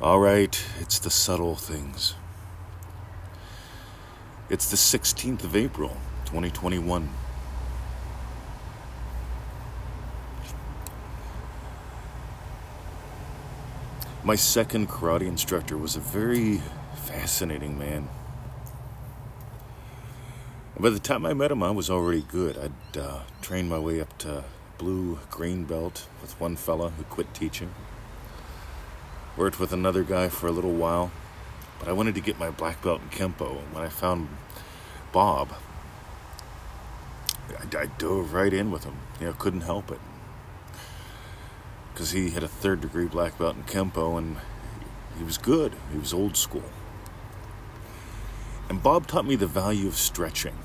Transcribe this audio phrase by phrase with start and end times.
[0.00, 2.14] All right, it's the subtle things.
[4.48, 5.88] It's the 16th of April,
[6.24, 7.10] 2021.
[14.22, 16.62] My second karate instructor was a very
[16.94, 18.08] fascinating man.
[20.78, 22.56] By the time I met him, I was already good.
[22.56, 24.44] I'd uh, trained my way up to
[24.78, 27.74] blue green belt with one fella who quit teaching.
[29.38, 31.12] Worked with another guy for a little while,
[31.78, 33.58] but I wanted to get my black belt in Kempo.
[33.62, 34.28] And When I found
[35.12, 35.54] Bob,
[37.48, 38.96] I, I dove right in with him.
[39.20, 40.00] You know, couldn't help it.
[41.92, 44.38] Because he had a third degree black belt in Kempo and
[45.16, 45.72] he was good.
[45.92, 46.70] He was old school.
[48.68, 50.58] And Bob taught me the value of stretching.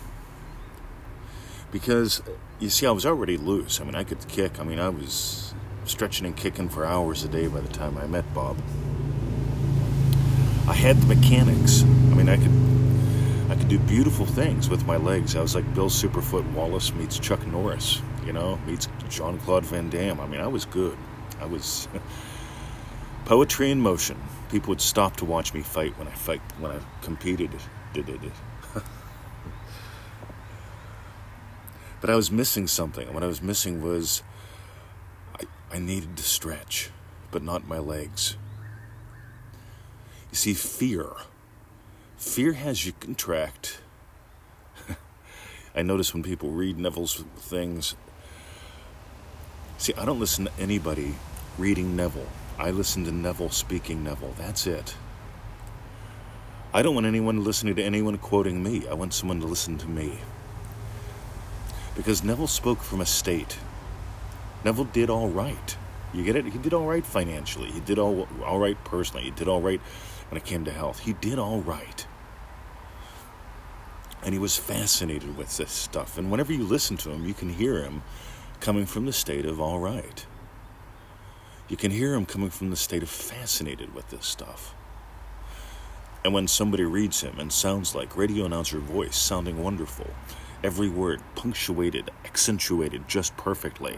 [1.71, 2.23] Because,
[2.59, 3.79] you see, I was already loose.
[3.79, 4.59] I mean, I could kick.
[4.59, 5.53] I mean, I was
[5.89, 8.57] stretching and kicking for hours a day by the time I met Bob.
[10.67, 11.83] I had the mechanics.
[11.83, 15.35] I mean, I could, I could do beautiful things with my legs.
[15.35, 19.89] I was like Bill Superfoot Wallace meets Chuck Norris, you know, meets Jean Claude Van
[19.89, 20.19] Damme.
[20.19, 20.97] I mean, I was good.
[21.41, 21.87] I was
[23.25, 24.17] poetry in motion.
[24.49, 27.51] People would stop to watch me fight when I fight when I competed.
[32.03, 33.05] But I was missing something.
[33.05, 34.23] And what I was missing was
[35.73, 36.91] I, needed to stretch,
[37.31, 38.37] but not my legs.
[40.31, 41.07] You see, fear.
[42.17, 43.79] Fear has you contract.
[45.75, 47.95] I notice when people read Neville's things.
[49.77, 51.15] See, I don't listen to anybody
[51.57, 52.29] reading Neville.
[52.57, 54.33] I listen to Neville speaking Neville.
[54.37, 54.95] That's it.
[56.73, 58.87] I don't want anyone listening to anyone quoting me.
[58.87, 60.19] I want someone to listen to me.
[61.95, 63.57] Because Neville spoke from a state.
[64.63, 65.77] Neville did all right.
[66.13, 66.45] You get it?
[66.45, 67.71] He did all right financially.
[67.71, 69.23] He did all all right personally.
[69.23, 69.81] He did all right
[70.29, 70.99] when it came to health.
[70.99, 72.05] He did all right.
[74.23, 76.17] And he was fascinated with this stuff.
[76.17, 78.03] And whenever you listen to him, you can hear him
[78.61, 80.25] coming from the state of all right.
[81.67, 84.75] You can hear him coming from the state of fascinated with this stuff.
[86.23, 90.09] And when somebody reads him and sounds like radio announcer voice, sounding wonderful,
[90.63, 93.97] every word punctuated, accentuated just perfectly,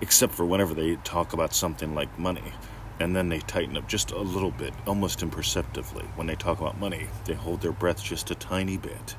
[0.00, 2.52] except for whenever they talk about something like money.
[2.98, 6.04] And then they tighten up just a little bit, almost imperceptibly.
[6.14, 9.16] When they talk about money, they hold their breath just a tiny bit.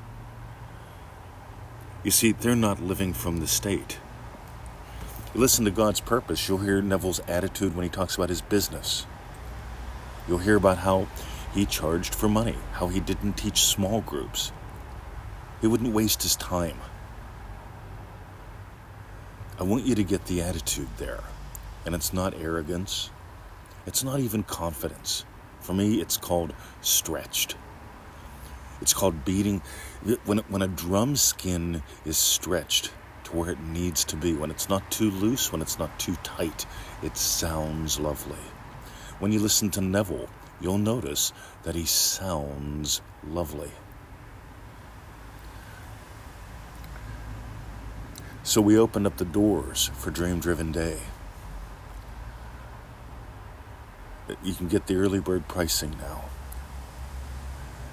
[2.02, 3.98] You see, they're not living from the state.
[5.34, 9.06] You listen to God's purpose, you'll hear Neville's attitude when he talks about his business.
[10.26, 11.06] You'll hear about how
[11.54, 14.52] he charged for money, how he didn't teach small groups.
[15.60, 16.78] He wouldn't waste his time.
[19.60, 21.24] I want you to get the attitude there.
[21.84, 23.10] And it's not arrogance,
[23.86, 25.24] it's not even confidence.
[25.60, 27.56] For me, it's called stretched.
[28.80, 29.60] It's called beating.
[30.24, 32.92] When, when a drum skin is stretched
[33.24, 36.14] to where it needs to be, when it's not too loose, when it's not too
[36.22, 36.64] tight,
[37.02, 38.38] it sounds lovely.
[39.18, 40.28] When you listen to Neville,
[40.60, 41.32] you'll notice
[41.64, 43.72] that he sounds lovely.
[48.48, 51.00] So we opened up the doors for Dream Driven Day.
[54.42, 56.24] You can get the early bird pricing now.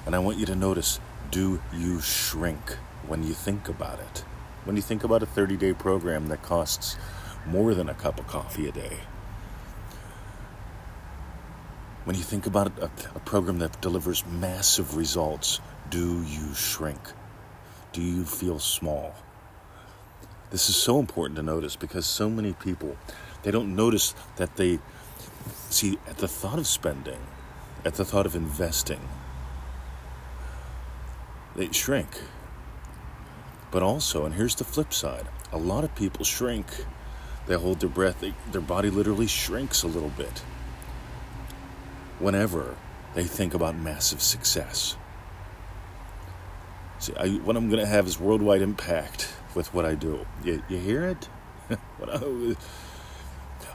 [0.05, 4.23] And I want you to notice do you shrink when you think about it?
[4.63, 6.95] When you think about a 30 day program that costs
[7.45, 8.99] more than a cup of coffee a day?
[12.05, 17.11] When you think about a, a program that delivers massive results, do you shrink?
[17.91, 19.17] Do you feel small?
[20.55, 22.95] This is so important to notice because so many people
[23.43, 24.79] they don't notice that they
[25.69, 27.19] see at the thought of spending,
[27.83, 29.01] at the thought of investing,
[31.57, 32.07] they shrink.
[33.69, 36.67] But also, and here's the flip side a lot of people shrink.
[37.47, 40.41] They hold their breath, they, their body literally shrinks a little bit
[42.17, 42.77] whenever
[43.13, 44.95] they think about massive success.
[46.99, 50.25] See, I, what I'm going to have is worldwide impact with what I do.
[50.43, 51.29] You, you hear it?
[52.07, 52.55] I,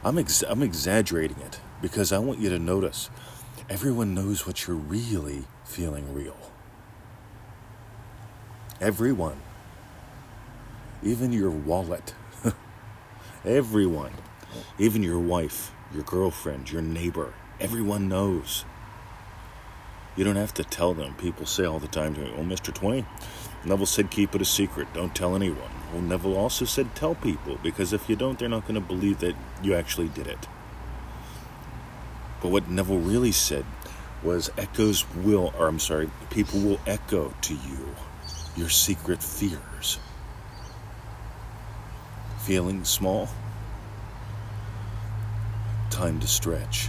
[0.04, 3.10] I'm, ex- I'm exaggerating it because I want you to notice
[3.68, 6.36] everyone knows what you're really feeling real.
[8.80, 9.40] Everyone.
[11.02, 12.14] Even your wallet.
[13.44, 14.12] Everyone.
[14.78, 17.34] Even your wife, your girlfriend, your neighbor.
[17.60, 18.64] Everyone knows.
[20.16, 21.14] You don't have to tell them.
[21.14, 22.74] People say all the time to me, Oh, Mr.
[22.74, 23.04] 20,
[23.64, 24.88] Neville said keep it a secret.
[24.94, 25.70] Don't tell anyone.
[25.92, 29.18] Well, Neville also said tell people, because if you don't, they're not going to believe
[29.20, 30.46] that you actually did it.
[32.40, 33.66] But what Neville really said
[34.22, 37.94] was echoes will, or I'm sorry, people will echo to you
[38.56, 39.98] your secret fears.
[42.38, 43.28] Feeling small?
[45.90, 46.88] Time to stretch.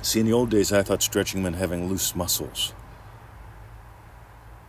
[0.00, 2.72] See, in the old days, I thought stretching meant having loose muscles.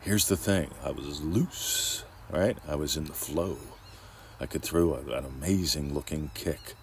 [0.02, 2.58] Here's the thing I was loose, right?
[2.66, 3.58] I was in the flow.
[4.40, 6.76] I could throw an amazing looking kick.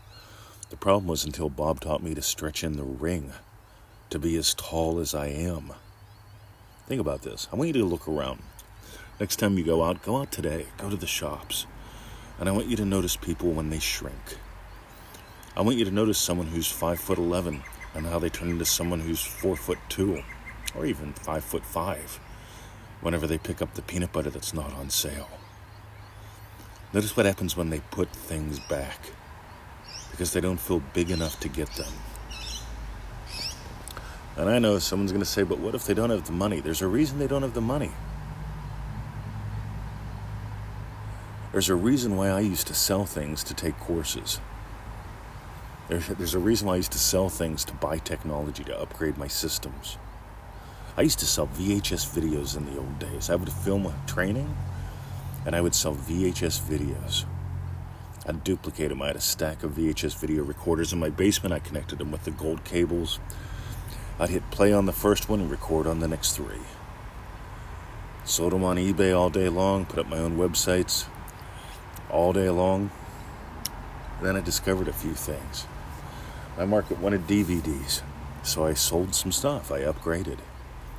[0.68, 3.32] The problem was until Bob taught me to stretch in the ring,
[4.10, 5.72] to be as tall as I am.
[6.86, 7.48] Think about this.
[7.50, 8.42] I want you to look around.
[9.18, 10.66] Next time you go out, go out today.
[10.76, 11.66] Go to the shops.
[12.38, 14.36] And I want you to notice people when they shrink.
[15.56, 17.62] I want you to notice someone who's five foot eleven
[17.94, 20.22] and how they turn into someone who's four foot two
[20.74, 22.20] or even five foot five
[23.00, 25.28] whenever they pick up the peanut butter that's not on sale.
[26.92, 29.10] Notice what happens when they put things back
[30.10, 31.92] because they don't feel big enough to get them.
[34.36, 36.60] And I know someone's going to say, but what if they don't have the money?
[36.60, 37.90] There's a reason they don't have the money.
[41.52, 44.40] There's a reason why I used to sell things to take courses.
[45.88, 49.16] There's, there's a reason why I used to sell things to buy technology to upgrade
[49.16, 49.96] my systems.
[50.98, 53.28] I used to sell VHS videos in the old days.
[53.28, 54.56] I would film a training
[55.44, 57.26] and I would sell VHS videos.
[58.26, 59.02] I'd duplicate them.
[59.02, 61.52] I had a stack of VHS video recorders in my basement.
[61.52, 63.20] I connected them with the gold cables.
[64.18, 66.64] I'd hit play on the first one and record on the next three.
[68.24, 71.06] Sold them on eBay all day long, put up my own websites
[72.10, 72.90] all day long.
[74.22, 75.66] Then I discovered a few things.
[76.56, 78.00] My market wanted DVDs,
[78.42, 79.70] so I sold some stuff.
[79.70, 80.38] I upgraded.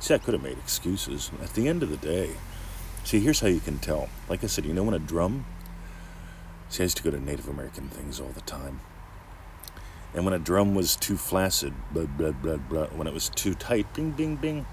[0.00, 1.30] See, I could have made excuses.
[1.42, 2.30] At the end of the day,
[3.04, 4.08] see, here's how you can tell.
[4.28, 5.44] Like I said, you know when a drum
[6.70, 8.80] See, I used to go to Native American things all the time.
[10.14, 13.54] And when a drum was too flaccid, blah, blah, blah, blah, when it was too
[13.54, 14.66] tight, bing, bing, bing,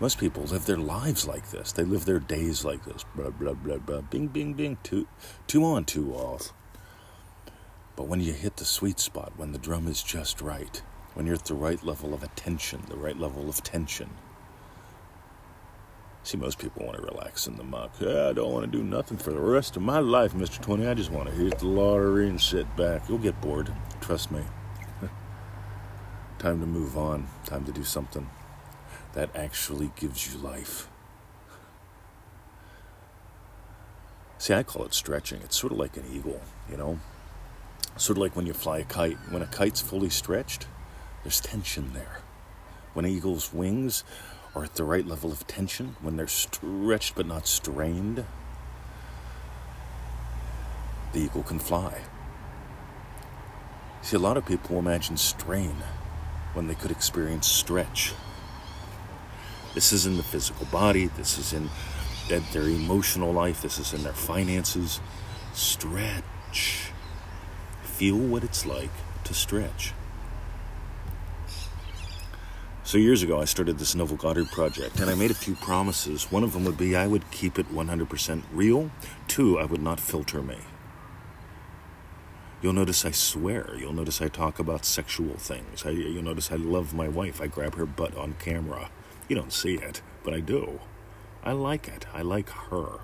[0.00, 1.72] most people live their lives like this.
[1.72, 3.04] They live their days like this.
[3.14, 5.06] Blah, blah, blah, blah, bing, bing, bing, two,
[5.46, 6.52] two on, two off.
[7.94, 10.82] But when you hit the sweet spot, when the drum is just right,
[11.14, 14.10] when you're at the right level of attention, the right level of tension,
[16.22, 17.92] See, most people want to relax in the muck.
[17.98, 20.60] Yeah, I don't want to do nothing for the rest of my life, Mr.
[20.60, 20.86] 20.
[20.86, 23.08] I just want to hit the lottery and sit back.
[23.08, 23.72] You'll get bored.
[24.00, 24.42] Trust me.
[26.38, 27.26] Time to move on.
[27.46, 28.28] Time to do something
[29.14, 30.88] that actually gives you life.
[34.36, 35.40] See, I call it stretching.
[35.42, 36.40] It's sort of like an eagle,
[36.70, 36.98] you know?
[37.96, 39.18] Sort of like when you fly a kite.
[39.30, 40.66] When a kite's fully stretched,
[41.22, 42.20] there's tension there.
[42.92, 44.04] When an eagle's wings
[44.54, 48.24] are at the right level of tension, when they're stretched but not strained,
[51.12, 52.02] the eagle can fly.
[54.02, 55.76] See, a lot of people imagine strain
[56.54, 58.12] when they could experience stretch.
[59.74, 61.70] This is in the physical body, this is in
[62.28, 65.00] their emotional life, this is in their finances.
[65.52, 66.90] Stretch.
[67.82, 68.90] Feel what it's like
[69.24, 69.92] to stretch.
[72.90, 76.32] So years ago, I started this Neville Goddard project, and I made a few promises.
[76.32, 78.90] One of them would be I would keep it 100% real.
[79.28, 80.58] Two, I would not filter me.
[82.60, 83.76] You'll notice I swear.
[83.78, 85.86] You'll notice I talk about sexual things.
[85.86, 87.40] I, you'll notice I love my wife.
[87.40, 88.90] I grab her butt on camera.
[89.28, 90.80] You don't see it, but I do.
[91.44, 92.06] I like it.
[92.12, 92.98] I like her.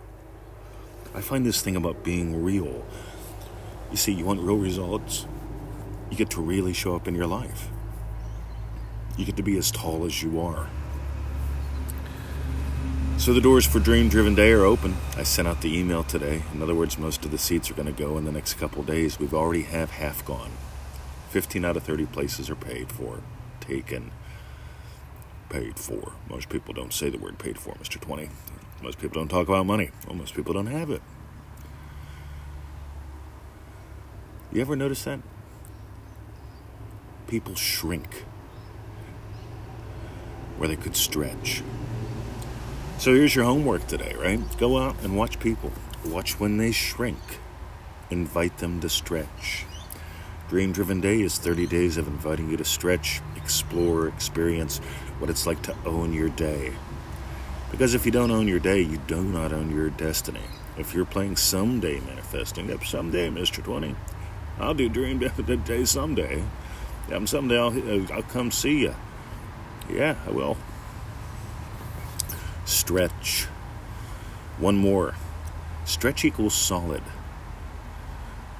[1.14, 2.84] I find this thing about being real.
[3.92, 5.28] You see, you want real results?
[6.10, 7.68] You get to really show up in your life.
[9.16, 10.68] You get to be as tall as you are.
[13.16, 14.94] So the doors for Dream Driven Day are open.
[15.16, 16.42] I sent out the email today.
[16.52, 18.82] In other words, most of the seats are going to go in the next couple
[18.82, 19.18] days.
[19.18, 20.50] We've already have half gone.
[21.30, 23.22] 15 out of 30 places are paid for,
[23.58, 24.10] taken,
[25.48, 26.12] paid for.
[26.28, 27.98] Most people don't say the word paid for, Mr.
[27.98, 28.28] 20.
[28.82, 29.90] Most people don't talk about money.
[30.06, 31.00] Well, most people don't have it.
[34.52, 35.20] You ever notice that?
[37.26, 38.24] People shrink
[40.56, 41.62] where they could stretch.
[42.98, 44.40] So here's your homework today, right?
[44.58, 45.70] Go out and watch people.
[46.04, 47.18] Watch when they shrink.
[48.10, 49.66] Invite them to stretch.
[50.48, 54.78] Dream Driven Day is 30 days of inviting you to stretch, explore, experience
[55.18, 56.72] what it's like to own your day.
[57.70, 60.40] Because if you don't own your day, you do not own your destiny.
[60.78, 63.62] If you're playing someday manifesting, yep, someday, Mr.
[63.62, 63.96] 20,
[64.58, 66.44] I'll do Dream Driven Day someday.
[67.10, 68.94] Yep, someday I'll, uh, I'll come see you.
[69.90, 70.56] Yeah, I will.
[72.64, 73.44] Stretch.
[74.58, 75.14] One more.
[75.84, 77.02] Stretch equals solid.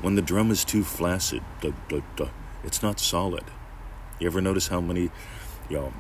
[0.01, 2.29] When the drum is too flaccid, duh, duh, duh,
[2.63, 3.45] It's not solid.
[4.21, 5.11] You ever notice how many,
[5.69, 5.93] you know,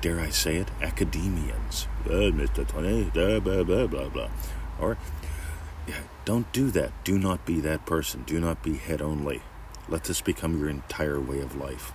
[0.00, 2.66] dare I say it, academians, uh, Mr.
[2.66, 4.28] 20, blah, blah, blah, blah, blah.
[4.80, 4.96] Or,
[5.86, 6.92] yeah, don't do that.
[7.04, 8.22] Do not be that person.
[8.24, 9.42] Do not be head only.
[9.88, 11.92] Let this become your entire way of life.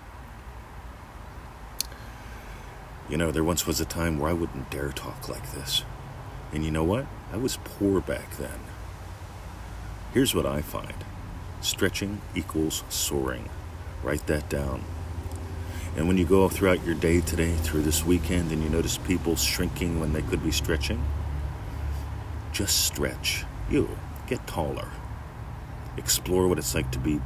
[3.11, 5.83] You know, there once was a time where I wouldn't dare talk like this.
[6.53, 7.07] And you know what?
[7.33, 8.61] I was poor back then.
[10.13, 10.93] Here's what I find
[11.59, 13.49] stretching equals soaring.
[14.01, 14.85] Write that down.
[15.97, 19.35] And when you go throughout your day today, through this weekend, and you notice people
[19.35, 21.03] shrinking when they could be stretching,
[22.53, 23.43] just stretch.
[23.69, 23.89] You
[24.25, 24.87] get taller.
[25.97, 27.19] Explore what it's like to be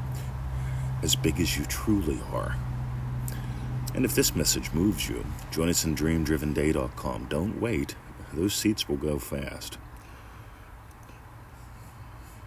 [1.04, 2.58] as big as you truly are.
[3.96, 7.28] And if this message moves you, join us in dreamdrivenday.com.
[7.30, 7.96] Don't wait,
[8.34, 9.78] those seats will go fast.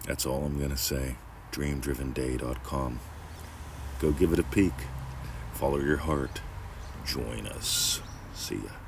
[0.05, 1.15] That's all I'm going to say.
[1.51, 2.99] dreamdrivenday.com.
[3.99, 4.73] Go give it a peek.
[5.53, 6.41] Follow your heart.
[7.03, 8.01] Join us.
[8.35, 8.78] See ya.